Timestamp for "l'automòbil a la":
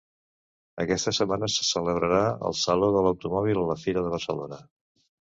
3.09-3.81